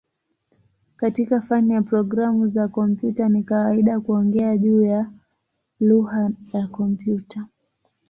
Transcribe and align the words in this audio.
Katika 0.95 1.41
fani 1.41 1.73
ya 1.73 1.81
programu 1.81 2.47
za 2.47 2.67
kompyuta 2.67 3.29
ni 3.29 3.43
kawaida 3.43 3.99
kuongea 3.99 4.57
juu 4.57 4.83
ya 4.83 5.11
"lugha 5.79 6.31
ya 6.53 6.67
kompyuta". 6.67 7.47